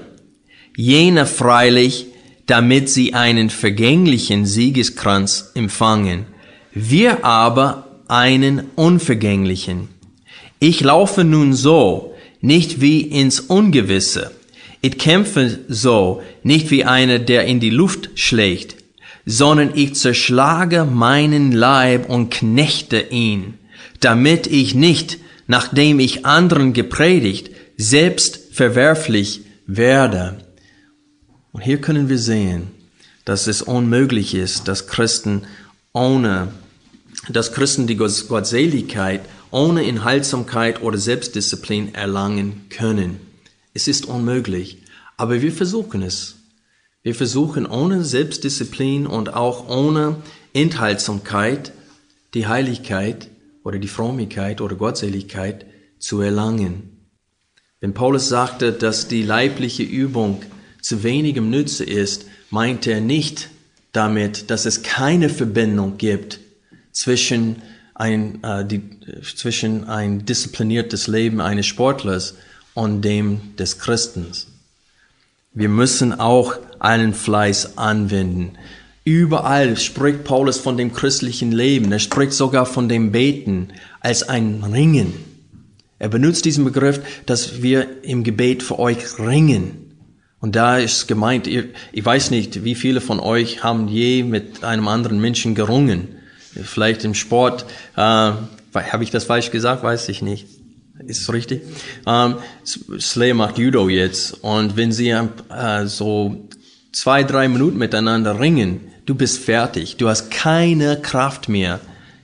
[0.75, 2.07] Jener freilich,
[2.47, 6.25] damit sie einen vergänglichen Siegeskranz empfangen.
[6.73, 9.89] Wir aber einen unvergänglichen.
[10.59, 14.31] Ich laufe nun so, nicht wie ins Ungewisse.
[14.81, 18.77] Ich kämpfe so, nicht wie einer, der in die Luft schlägt,
[19.25, 23.55] sondern ich zerschlage meinen Leib und knechte ihn,
[23.99, 30.45] damit ich nicht nachdem ich anderen gepredigt, selbst verwerflich werde.
[31.51, 32.67] Und hier können wir sehen,
[33.25, 35.47] dass es unmöglich ist, dass Christen
[35.91, 36.49] ohne,
[37.29, 43.19] dass Christen die Gottseligkeit ohne Enthaltsamkeit oder Selbstdisziplin erlangen können.
[43.73, 44.83] Es ist unmöglich,
[45.17, 46.35] aber wir versuchen es.
[47.01, 50.17] Wir versuchen ohne Selbstdisziplin und auch ohne
[50.53, 51.71] Enthaltsamkeit
[52.35, 53.29] die Heiligkeit
[53.69, 55.63] oder die Frömmigkeit oder Gottseligkeit
[55.99, 57.05] zu erlangen.
[57.79, 60.41] Wenn Paulus sagte, dass die leibliche Übung
[60.81, 63.49] zu wenigem Nütze ist, meinte er nicht
[63.91, 66.39] damit, dass es keine Verbindung gibt
[66.91, 67.61] zwischen
[67.93, 68.81] ein, äh, die,
[69.21, 72.37] zwischen ein diszipliniertes Leben eines Sportlers
[72.73, 74.47] und dem des Christens.
[75.53, 78.57] Wir müssen auch einen Fleiß anwenden.
[79.09, 81.91] Überall spricht Paulus von dem christlichen Leben.
[81.91, 83.69] Er spricht sogar von dem Beten
[84.01, 85.15] als ein Ringen.
[85.97, 89.95] Er benutzt diesen Begriff, dass wir im Gebet für euch ringen.
[90.39, 94.87] Und da ist gemeint, ich weiß nicht, wie viele von euch haben je mit einem
[94.87, 96.09] anderen Menschen gerungen.
[96.51, 100.45] Vielleicht im Sport, äh, habe ich das falsch gesagt, weiß ich nicht.
[101.07, 101.63] Ist es richtig?
[102.05, 104.43] Ähm, Slay macht Judo jetzt.
[104.43, 106.47] Und wenn sie äh, so
[106.91, 111.79] zwei, drei Minuten miteinander ringen, du bist fertig, du hast keine Kraft mehr.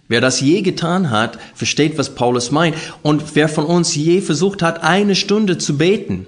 [0.07, 2.75] Wer das je getan hat, versteht, was Paulus meint.
[3.01, 6.27] Und wer von uns je versucht hat, eine Stunde zu beten,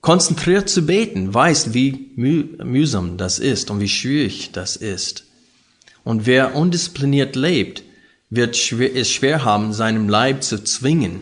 [0.00, 5.24] konzentriert zu beten, weiß, wie müh mühsam das ist und wie schwierig das ist.
[6.02, 7.84] Und wer undiszipliniert lebt,
[8.28, 11.20] wird es schwer haben, seinem Leib zu zwingen,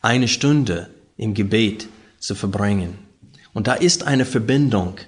[0.00, 1.88] eine Stunde im Gebet
[2.20, 2.96] zu verbringen.
[3.54, 4.98] Und da ist eine Verbindung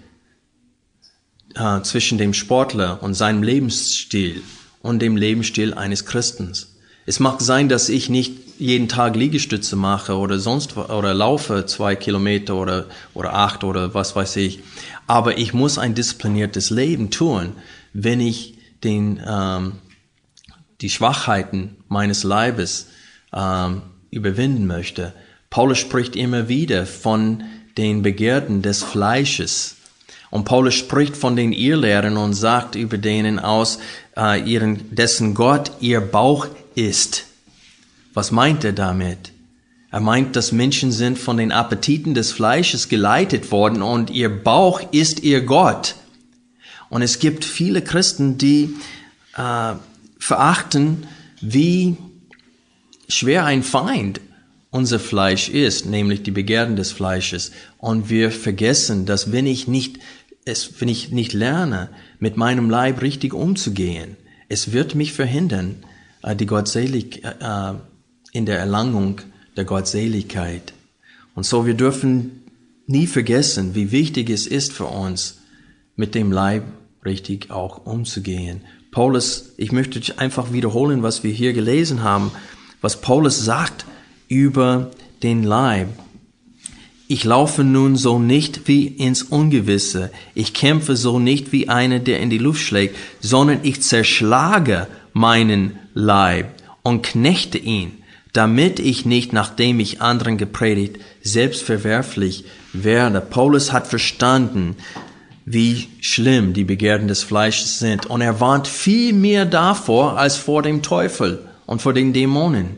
[1.55, 4.43] äh, zwischen dem Sportler und seinem Lebensstil
[4.83, 6.77] und dem Lebensstil eines Christens.
[7.07, 11.97] Es mag sein, dass ich nicht jeden Tag Liegestütze mache oder sonst oder laufe zwei
[11.97, 14.61] Kilometer oder oder acht oder was weiß ich,
[15.07, 17.55] aber ich muss ein diszipliniertes Leben tun,
[17.95, 19.73] wenn ich den ähm,
[20.81, 22.89] die Schwachheiten meines Leibes
[23.33, 25.15] ähm, überwinden möchte.
[25.49, 27.43] Paulus spricht immer wieder von
[27.77, 29.77] den Begierden des Fleisches
[30.31, 33.79] und Paulus spricht von den Irrlehren und sagt über denen aus,
[34.17, 37.25] äh, ihren, dessen Gott ihr Bauch ist.
[38.15, 39.33] Was meint er damit?
[39.91, 44.81] Er meint, dass Menschen sind von den Appetiten des Fleisches geleitet worden und ihr Bauch
[44.93, 45.97] ist ihr Gott.
[46.89, 48.75] Und es gibt viele Christen, die
[49.37, 49.73] äh,
[50.19, 51.09] verachten,
[51.41, 51.97] wie
[53.09, 54.21] schwer ein Feind
[54.71, 57.51] unser Fleisch ist, nämlich die Begehren des Fleisches.
[57.79, 59.99] Und wir vergessen, dass wenn ich nicht
[60.45, 64.17] es, wenn ich nicht lerne, mit meinem Leib richtig umzugehen,
[64.49, 65.77] es wird mich verhindern,
[66.23, 67.75] äh, die Gottselig, äh,
[68.33, 69.21] in der Erlangung
[69.57, 70.73] der Gottseligkeit.
[71.35, 72.43] Und so wir dürfen
[72.87, 75.39] nie vergessen, wie wichtig es ist für uns,
[75.97, 76.65] mit dem Leib
[77.05, 78.63] richtig auch umzugehen.
[78.91, 82.33] Paulus, ich möchte einfach wiederholen, was wir hier gelesen haben,
[82.81, 83.87] was Paulus sagt
[84.29, 84.91] über
[85.23, 85.89] den Leib.
[87.13, 90.13] Ich laufe nun so nicht wie ins Ungewisse.
[90.37, 95.77] Ich kämpfe so nicht wie einer, der in die Luft schlägt, sondern ich zerschlage meinen
[95.93, 96.53] Leib
[96.85, 97.95] und knechte ihn,
[98.33, 103.21] damit ich nicht, nachdem ich anderen gepredigt, selbst verwerflich werde.
[103.21, 104.77] Paulus hat verstanden,
[105.45, 108.07] wie schlimm die Begierden des Fleisches sind.
[108.07, 112.77] Und er warnt viel mehr davor als vor dem Teufel und vor den Dämonen.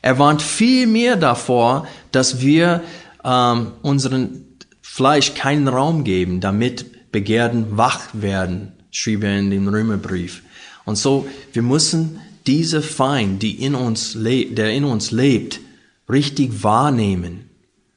[0.00, 2.82] Er warnt viel mehr davor, dass wir
[3.24, 4.46] ähm, unseren
[4.82, 10.42] Fleisch keinen Raum geben, damit Begierden wach werden, schrieb er in dem Römerbrief.
[10.84, 15.60] Und so, wir müssen diese Feind, die in uns lebt, der in uns lebt,
[16.08, 17.50] richtig wahrnehmen.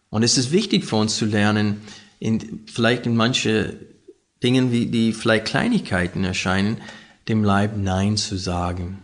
[0.09, 1.81] Und es ist wichtig für uns zu lernen,
[2.19, 3.79] in, vielleicht in manche
[4.43, 6.77] Dingen, wie die vielleicht Kleinigkeiten erscheinen,
[7.27, 8.99] dem Leib Nein zu sagen.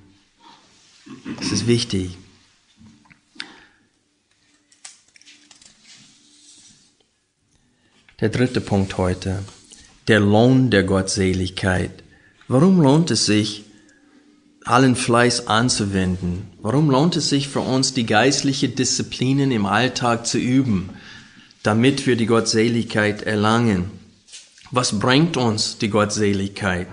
[1.39, 2.17] Das ist wichtig.
[8.21, 9.39] Der dritte Punkt heute.
[10.09, 12.03] Der Lohn der Gottseligkeit.
[12.49, 13.63] Warum lohnt es sich,
[14.65, 16.47] allen Fleiß anzuwenden?
[16.61, 20.89] Warum lohnt es sich für uns, die geistliche Disziplinen im Alltag zu üben,
[21.63, 23.89] damit wir die Gottseligkeit erlangen?
[24.69, 26.87] Was bringt uns die Gottseligkeit?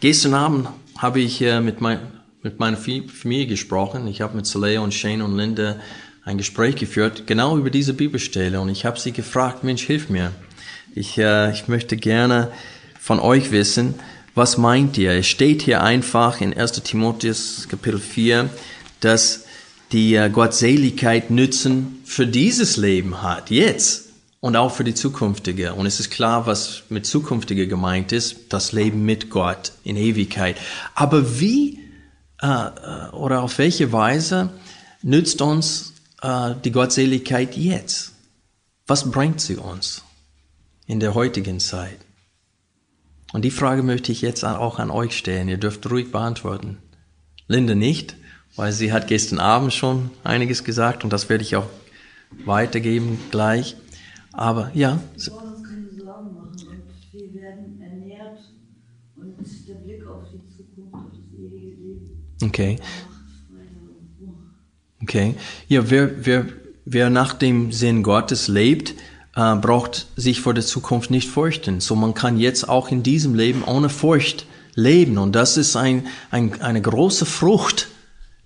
[0.00, 2.00] Gestern Abend habe ich äh, mit, mein,
[2.42, 4.08] mit meiner Familie gesprochen.
[4.08, 5.76] Ich habe mit Soleil und Shane und Linda
[6.24, 8.60] ein Gespräch geführt, genau über diese Bibelstelle.
[8.60, 10.32] Und ich habe sie gefragt, Mensch, hilf mir.
[10.96, 12.50] Ich, äh, ich möchte gerne
[12.98, 13.96] von euch wissen,
[14.34, 15.12] was meint ihr?
[15.12, 18.48] Es steht hier einfach in 1 Timotheus Kapitel 4,
[19.00, 19.44] dass
[19.92, 24.06] die äh, Gottseligkeit Nützen für dieses Leben hat, jetzt
[24.40, 25.74] und auch für die zukünftige.
[25.74, 30.56] Und es ist klar, was mit zukünftige gemeint ist, das Leben mit Gott in Ewigkeit.
[30.94, 31.78] Aber wie
[32.40, 34.48] äh, äh oder auf welche Weise
[35.02, 38.12] nützt uns äh, die Gottseligkeit jetzt?
[38.86, 40.05] Was bringt sie uns?
[40.86, 41.98] In der heutigen Zeit?
[43.32, 45.48] Und die Frage möchte ich jetzt auch an euch stellen.
[45.48, 46.78] Ihr dürft ruhig beantworten.
[47.48, 48.16] Linde nicht,
[48.54, 51.68] weil sie hat gestern Abend schon einiges gesagt und das werde ich auch
[52.44, 53.76] weitergeben gleich.
[54.32, 55.00] Aber ja.
[55.16, 58.38] Wir wollen uns keine Sorgen machen und wir werden ernährt
[59.16, 59.36] und
[59.68, 62.10] der Blick auf die Zukunft, auf das ewige Leben.
[62.42, 62.78] Okay.
[65.02, 65.34] Okay.
[65.68, 66.46] Ja, wer, wer,
[66.84, 68.94] wer nach dem Sinn Gottes lebt,
[69.36, 71.80] äh, braucht sich vor der Zukunft nicht fürchten.
[71.80, 75.18] So man kann jetzt auch in diesem Leben ohne Furcht leben.
[75.18, 77.88] Und das ist ein, ein, eine große Frucht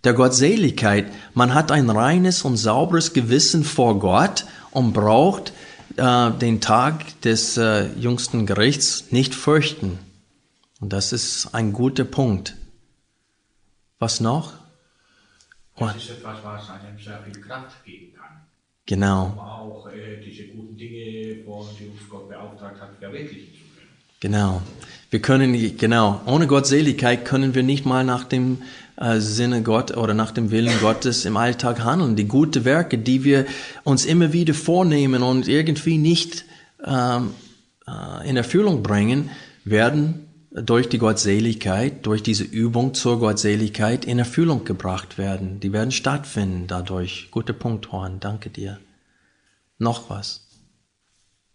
[0.05, 1.07] der Gottseligkeit.
[1.33, 5.53] Man hat ein reines und sauberes Gewissen vor Gott und braucht
[5.97, 9.99] äh, den Tag des äh, jüngsten Gerichts nicht fürchten.
[10.81, 12.57] Und das ist ein guter Punkt.
[13.99, 14.55] Was noch?
[15.79, 18.47] Das ist etwas, was einem sehr viel Kraft geben kann.
[18.91, 19.27] Genau.
[19.27, 23.89] Um auch äh, diese guten Dinge, von die uns Gott beauftragt hat, verwirklichen zu können.
[24.19, 24.63] Genau.
[25.11, 28.63] Wir können, genau, ohne Gottseligkeit können wir nicht mal nach dem
[28.97, 32.17] äh, Sinne Gott oder nach dem Willen Gottes im Alltag handeln.
[32.17, 33.47] Die guten Werke, die wir
[33.85, 36.45] uns immer wieder vornehmen und irgendwie nicht
[36.85, 37.31] ähm,
[37.87, 39.31] äh, in Erfüllung bringen,
[39.65, 45.61] werden durch die Gottseligkeit, durch diese Übung zur Gottseligkeit in Erfüllung gebracht werden.
[45.61, 47.29] Die werden stattfinden dadurch.
[47.31, 48.19] Guter Punkt, Horn.
[48.21, 48.81] Danke dir.
[49.79, 50.47] Noch was?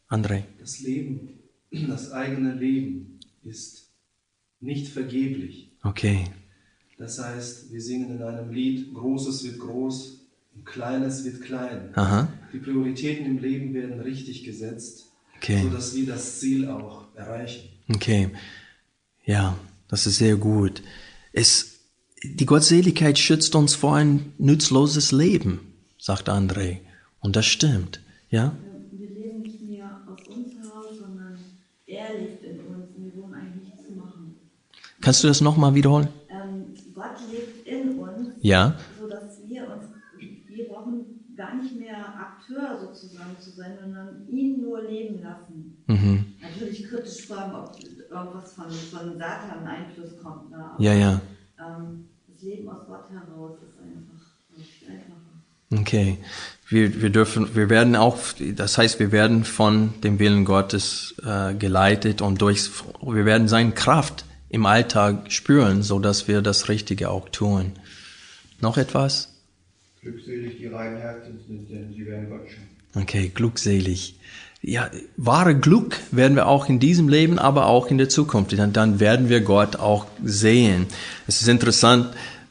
[0.09, 0.43] André.
[0.59, 1.39] Das Leben,
[1.71, 3.89] das eigene Leben ist
[4.61, 5.71] nicht vergeblich.
[5.83, 6.25] Okay.
[6.97, 10.21] Das heißt, wir singen in einem Lied, Großes wird groß
[10.55, 11.89] und Kleines wird klein.
[11.95, 12.29] Aha.
[12.53, 15.63] Die Prioritäten im Leben werden richtig gesetzt, Okay.
[15.63, 17.67] sodass wir das Ziel auch erreichen.
[17.89, 18.29] Okay.
[19.25, 19.57] Ja,
[19.87, 20.81] das ist sehr gut.
[21.33, 21.79] Es,
[22.23, 26.79] die Gottseligkeit schützt uns vor ein nützloses Leben, sagt André.
[27.19, 28.01] Und das stimmt.
[28.29, 28.55] Ja?
[28.91, 31.37] Wir leben nicht mehr aus uns heraus, sondern
[31.87, 34.35] er lebt in uns und wir wollen eigentlich nichts machen.
[35.01, 36.07] Kannst du das nochmal wiederholen?
[36.29, 38.77] Ähm, Gott lebt in uns, Ja.
[38.99, 39.85] sodass wir uns,
[40.47, 45.83] wir brauchen gar nicht mehr Akteur sozusagen zu sein, sondern ihn nur leben lassen.
[45.87, 46.25] Mhm.
[46.41, 47.75] Natürlich kritisch fragen, ob
[48.15, 50.51] irgendwas von, von Satan Einfluss kommt.
[50.51, 50.57] Ne?
[50.57, 51.21] Aber, Ja, ja.
[51.59, 55.81] Ähm, das Leben aus Gott heraus ist einfach viel einfacher.
[55.81, 56.17] Okay.
[56.67, 61.53] Wir, wir dürfen, wir werden auch, das heißt, wir werden von dem Willen Gottes äh,
[61.53, 67.09] geleitet und durch, wir werden seine Kraft im Alltag spüren, so dass wir das Richtige
[67.09, 67.73] auch tun.
[68.61, 69.31] Noch etwas?
[70.01, 73.03] Glückselig die reinen Herzens sind, denn sie werden Gott schauen.
[73.03, 74.17] Okay, glückselig.
[74.67, 78.57] Ja, wahre Glück werden wir auch in diesem Leben, aber auch in der Zukunft.
[78.57, 80.87] Dann, dann werden wir Gott auch sehen.
[81.27, 82.07] Es ist interessant,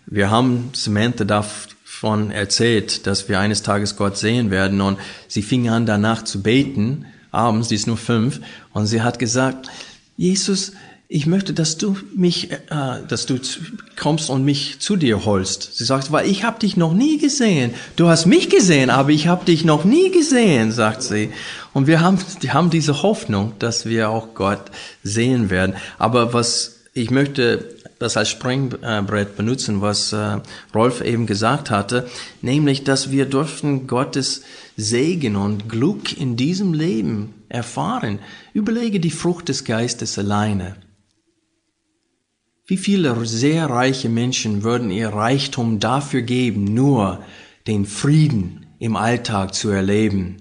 [0.07, 5.69] wir haben Samantha davon erzählt, dass wir eines Tages Gott sehen werden und sie fing
[5.69, 8.41] an danach zu beten, abends, sie ist nur fünf,
[8.73, 9.69] und sie hat gesagt,
[10.17, 10.73] Jesus,
[11.09, 12.59] ich möchte, dass du mich, äh,
[13.07, 13.39] dass du
[13.97, 15.77] kommst und mich zu dir holst.
[15.77, 17.75] Sie sagt, weil ich habe dich noch nie gesehen.
[17.97, 21.31] Du hast mich gesehen, aber ich habe dich noch nie gesehen, sagt sie.
[21.73, 24.71] Und wir haben, die haben diese Hoffnung, dass wir auch Gott
[25.03, 25.77] sehen werden.
[25.99, 30.41] Aber was ich möchte das als Springbrett benutzen, was äh,
[30.75, 32.09] Rolf eben gesagt hatte,
[32.41, 34.43] nämlich, dass wir dürfen Gottes
[34.77, 38.19] Segen und Glück in diesem Leben erfahren.
[38.53, 40.77] Überlege die Frucht des Geistes alleine.
[42.67, 47.23] Wie viele sehr reiche Menschen würden ihr Reichtum dafür geben, nur
[47.67, 50.37] den Frieden im Alltag zu erleben,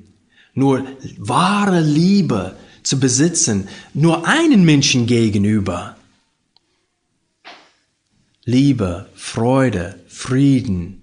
[0.53, 5.97] nur wahre Liebe zu besitzen, nur einen Menschen gegenüber.
[8.45, 11.01] Liebe, Freude, Frieden.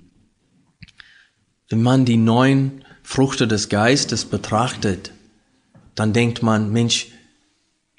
[1.68, 5.12] Wenn man die neun Früchte des Geistes betrachtet,
[5.94, 7.08] dann denkt man, Mensch,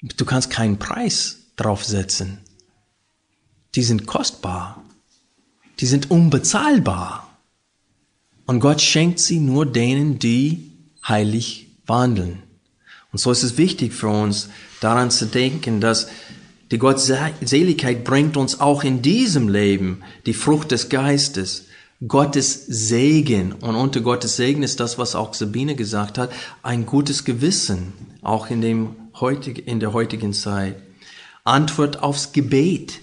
[0.00, 2.41] du kannst keinen Preis drauf setzen
[3.74, 4.82] die sind kostbar,
[5.80, 7.28] die sind unbezahlbar.
[8.46, 10.72] Und Gott schenkt sie nur denen, die
[11.06, 12.42] heilig wandeln.
[13.12, 14.48] Und so ist es wichtig für uns,
[14.80, 16.08] daran zu denken, dass
[16.70, 21.66] die Gottseligkeit bringt uns auch in diesem Leben die Frucht des Geistes,
[22.08, 23.52] Gottes Segen.
[23.52, 27.92] Und unter Gottes Segen ist das, was auch Sabine gesagt hat, ein gutes Gewissen,
[28.22, 30.76] auch in, dem heutig, in der heutigen Zeit.
[31.44, 33.00] Antwort aufs Gebet.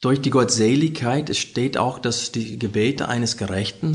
[0.00, 3.92] Durch die Gottseligkeit, es steht auch, dass die Gebete eines Gerechten,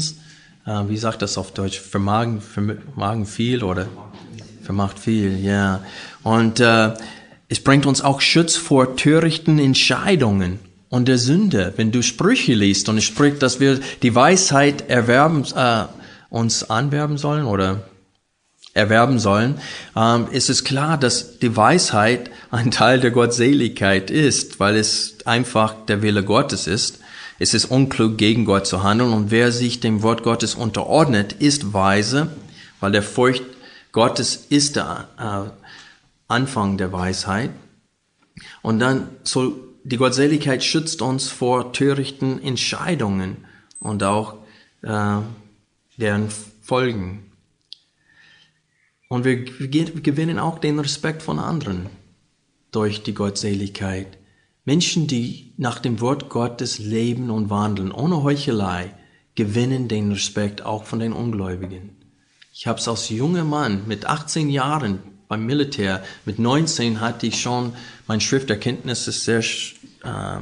[0.68, 3.88] äh, wie sagt das auf Deutsch, vermagen, vermagen viel oder
[4.62, 5.84] vermacht viel, ja.
[6.22, 6.94] Und äh,
[7.50, 11.74] es bringt uns auch Schutz vor törichten Entscheidungen und der Sünde.
[11.76, 15.86] Wenn du Sprüche liest und es spricht, dass wir die Weisheit erwerben, äh,
[16.30, 17.82] uns anwerben sollen oder
[18.76, 19.60] erwerben sollen,
[19.96, 25.74] ähm, ist es klar, dass die Weisheit ein Teil der Gottseligkeit ist, weil es einfach
[25.88, 27.00] der Wille Gottes ist.
[27.40, 31.74] Es ist unklug, gegen Gott zu handeln und wer sich dem Wort Gottes unterordnet, ist
[31.74, 32.30] weise,
[32.80, 33.44] weil der Furcht
[33.92, 35.50] Gottes ist der äh,
[36.28, 37.52] Anfang der Weisheit.
[38.62, 39.54] Und dann soll
[39.84, 43.46] die Gottseligkeit schützt uns vor törichten Entscheidungen
[43.80, 44.36] und auch
[44.82, 45.18] äh,
[45.98, 46.30] deren
[46.62, 47.25] Folgen.
[49.16, 51.86] Und wir gewinnen auch den Respekt von anderen
[52.72, 54.18] durch die Gottseligkeit.
[54.66, 58.92] Menschen, die nach dem Wort Gottes leben und wandeln, ohne Heuchelei,
[59.36, 61.92] gewinnen den Respekt auch von den Ungläubigen.
[62.54, 65.00] Ich habe es als junger Mann mit 18 Jahren
[65.30, 67.72] beim Militär, mit 19 hatte ich schon,
[68.08, 70.42] mein Schrifterkenntnis ist sehr, äh,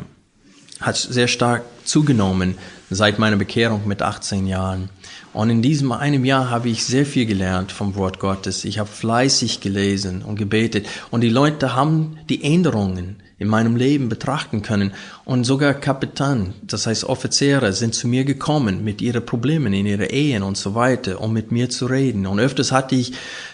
[0.80, 2.58] hat sehr stark zugenommen
[2.90, 4.90] seit meiner Bekehrung mit 18 Jahren.
[5.32, 8.66] Und in diesem einem Jahr habe ich sehr viel gelernt vom Wort Gottes.
[8.66, 10.88] Ich habe fleißig gelesen und gebetet.
[11.10, 14.94] Und die Leute haben die Änderungen in meinem Leben betrachten können.
[15.26, 20.10] Und sogar Kapitän, das heißt Offiziere, sind zu mir gekommen mit ihren Problemen in ihren
[20.10, 22.26] Ehen und so weiter, um mit mir zu reden.
[22.26, 23.14] Und öfters hatte ich,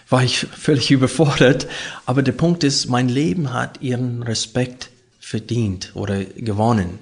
[0.10, 1.68] war ich völlig überfordert.
[2.06, 4.90] Aber der Punkt ist, mein Leben hat ihren Respekt
[5.20, 7.00] verdient oder gewonnen.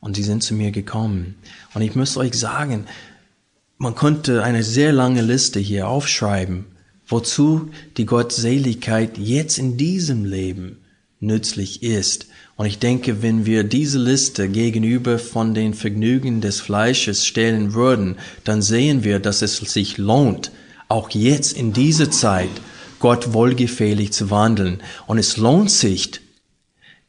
[0.00, 1.34] Und sie sind zu mir gekommen.
[1.74, 2.86] Und ich muss euch sagen,
[3.80, 6.66] man könnte eine sehr lange Liste hier aufschreiben,
[7.06, 10.76] wozu die Gottseligkeit jetzt in diesem Leben
[11.18, 12.26] nützlich ist.
[12.56, 18.18] Und ich denke, wenn wir diese Liste gegenüber von den Vergnügen des Fleisches stellen würden,
[18.44, 20.52] dann sehen wir, dass es sich lohnt,
[20.88, 22.50] auch jetzt in dieser Zeit
[22.98, 24.82] Gott wohlgefällig zu wandeln.
[25.06, 26.20] Und es lohnt sich,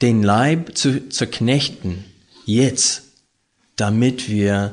[0.02, 2.06] den Leib zu zerknechten,
[2.46, 3.04] jetzt,
[3.76, 4.72] damit wir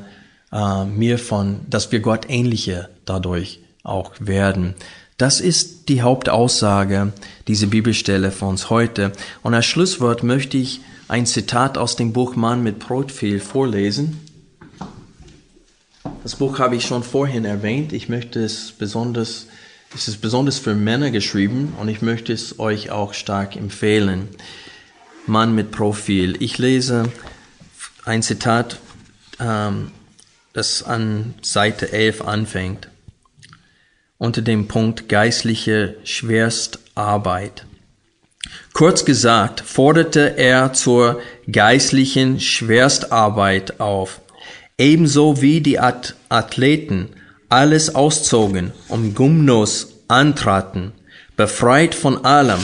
[0.52, 4.74] äh, mir von, dass wir Gott ähnlicher dadurch auch werden.
[5.16, 7.12] Das ist die Hauptaussage
[7.48, 9.12] dieser Bibelstelle für uns heute.
[9.42, 14.20] Und als Schlusswort möchte ich ein Zitat aus dem Buch Mann mit Brotfehl vorlesen.
[16.22, 17.92] Das Buch habe ich schon vorhin erwähnt.
[17.92, 19.46] Ich möchte es besonders,
[19.94, 24.28] es ist besonders für Männer geschrieben und ich möchte es euch auch stark empfehlen.
[25.26, 26.36] Mann mit Profil.
[26.40, 27.10] Ich lese
[28.04, 28.78] ein Zitat
[29.40, 29.90] ähm,
[30.52, 32.88] das an Seite 11 anfängt,
[34.18, 37.64] unter dem Punkt geistliche Schwerstarbeit.
[38.72, 41.20] Kurz gesagt, forderte er zur
[41.50, 44.20] geistlichen Schwerstarbeit auf,
[44.78, 47.10] ebenso wie die Athleten
[47.48, 50.92] alles auszogen, um Gymnos antraten,
[51.36, 52.60] befreit von allem,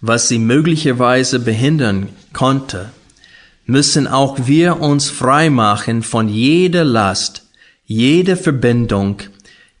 [0.00, 2.90] was sie möglicherweise behindern konnte,
[3.68, 7.42] müssen auch wir uns freimachen von jeder Last,
[7.84, 9.18] jeder Verbindung,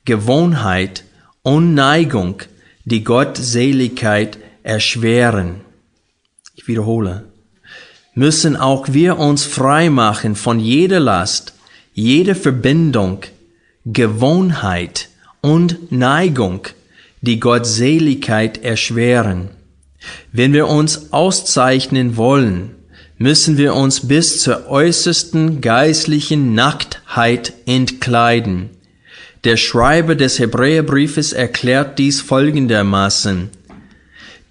[0.04, 1.04] Gewohnheit
[1.42, 2.42] und Neigung,
[2.84, 5.62] die Gottseligkeit erschweren.
[6.54, 7.24] Ich wiederhole.
[8.14, 11.54] Müssen auch wir uns freimachen von jeder Last,
[11.94, 13.20] jeder Verbindung,
[13.86, 15.08] Gewohnheit
[15.40, 16.68] und Neigung,
[17.22, 19.48] die Gottseligkeit erschweren.
[20.30, 22.74] Wenn wir uns auszeichnen wollen,
[23.18, 28.70] müssen wir uns bis zur äußersten geistlichen Nacktheit entkleiden.
[29.44, 33.50] Der Schreiber des Hebräerbriefes erklärt dies folgendermaßen.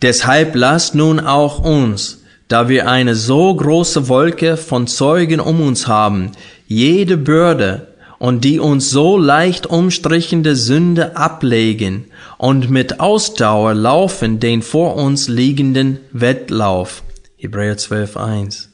[0.01, 5.87] Deshalb lasst nun auch uns, da wir eine so große Wolke von Zeugen um uns
[5.87, 6.31] haben,
[6.67, 7.87] jede Bürde
[8.19, 12.05] und die uns so leicht umstrichende Sünde ablegen
[12.37, 17.03] und mit Ausdauer laufen den vor uns liegenden Wettlauf.
[17.39, 18.69] Hebräer 12, 1.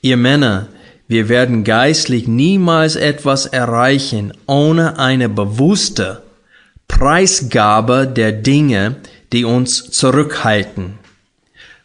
[0.00, 0.68] Ihr Männer,
[1.08, 6.22] wir werden geistlich niemals etwas erreichen ohne eine bewusste
[6.88, 8.96] Preisgabe der Dinge,
[9.32, 10.94] die uns zurückhalten.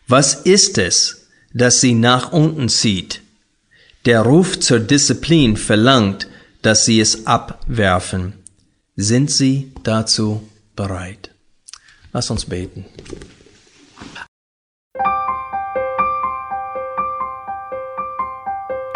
[0.07, 3.21] Was ist es, das sie nach unten zieht?
[4.05, 6.29] Der Ruf zur Disziplin verlangt,
[6.61, 8.31] dass sie es abwerfen.
[8.95, 11.31] Sind sie dazu bereit?
[12.13, 12.85] Lass uns beten.